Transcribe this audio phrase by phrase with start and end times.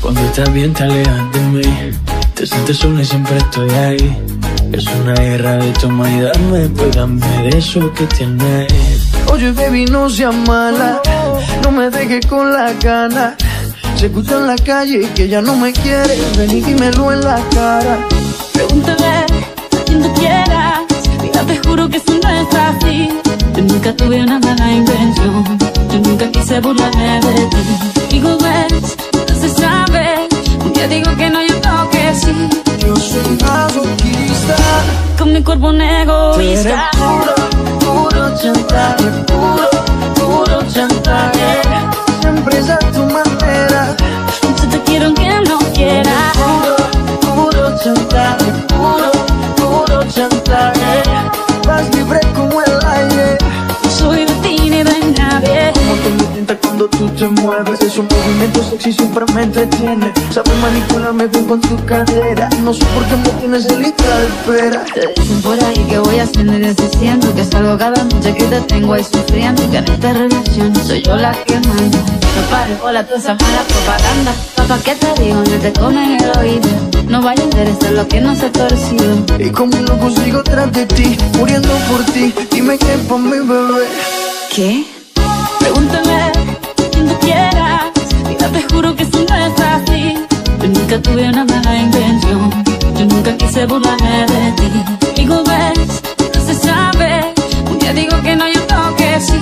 [0.00, 1.90] Cuando estás bien te alejas de mí.
[2.34, 4.24] Te sientes sola y siempre estoy ahí.
[4.72, 8.72] Es una guerra de toma y dame Pues dame de eso que tienes.
[9.32, 11.00] Oye baby no seas mala.
[11.62, 13.36] No me dejes con la gana.
[13.96, 16.18] Se escucha en la calle que ya no me quiere.
[16.36, 17.98] Ven y dímelo en la cara.
[18.52, 19.33] Pregúntale a
[19.94, 20.80] quien tú quieras
[21.22, 23.08] Mira te juro que eso no es así
[23.56, 25.44] Yo nunca tuve una mala intención
[25.92, 28.96] Yo nunca quise burlarme de ti Digo ves
[29.40, 30.28] se sabe.
[30.64, 32.48] Un día digo que no, yo creo que sí.
[32.78, 34.56] Yo soy masoquista.
[35.18, 36.90] Con mi cuerpo un egoísta.
[36.92, 37.34] Puro,
[37.80, 39.68] puro chantaje, puro,
[40.14, 41.33] puro chantaje.
[56.84, 57.80] Cuando tú te mueves.
[57.80, 60.12] Es un movimiento sexy siempre me entretiene.
[60.30, 62.48] Sabe manipularme bien con tu cadera.
[62.62, 64.84] No sé por qué me tienes en lista de espera.
[64.94, 67.34] Te dicen por ahí que voy haciendo y deshaciendo.
[67.34, 69.70] Que salgo cada noche que te tengo ahí sufriendo.
[69.70, 71.98] Que en esta relación soy yo la que manda.
[71.98, 74.32] No pares bola toda esa mala propaganda.
[74.56, 75.36] Papá, ¿qué te digo?
[75.36, 76.68] No te comen el oído.
[77.08, 79.24] No vaya a interesar lo que no se ha torcido.
[79.38, 82.34] Y como un loco sigo tras de ti, muriendo por ti.
[82.50, 83.86] Dime qué pa' mi bebé.
[84.54, 84.84] ¿Qué?
[85.14, 85.80] Tú
[87.24, 87.82] quieras.
[88.28, 90.02] Mira, te juro que eso no es así.
[90.60, 92.50] Yo nunca tuve una mala intención.
[92.98, 94.70] Yo nunca quise burlarme de ti.
[95.16, 96.02] Digo, ves,
[96.34, 97.32] no se sabe.
[97.70, 99.40] Un día digo que no, yo creo que sí.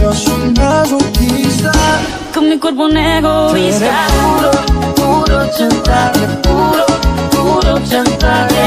[0.00, 1.72] Yo soy masoquista.
[2.34, 4.06] Con mi cuerpo un Tú eres egoísta.
[4.16, 4.50] puro,
[4.96, 6.86] puro chantaje, puro,
[7.30, 8.66] puro chantaje.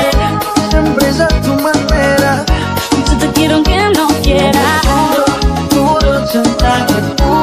[0.70, 2.46] Siempre es a tu manera.
[3.08, 4.82] Yo te quiero aunque no quiera.
[4.88, 5.26] Puro,
[6.00, 7.37] puro chantaje, puro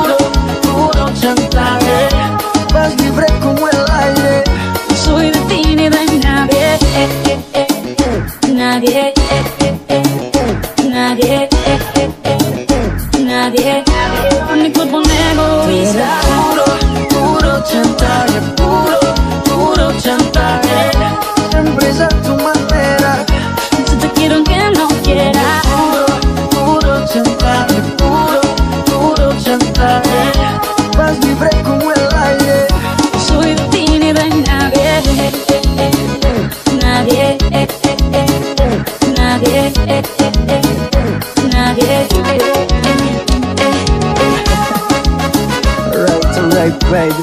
[46.55, 47.23] Right, baby.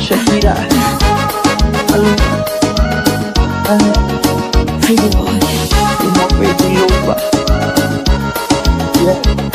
[0.00, 0.72] Check it out.
[1.90, 2.16] Uh,
[3.68, 3.88] uh,
[4.80, 5.08] pretty.
[6.02, 6.68] You want me to?
[9.04, 9.47] Yeah.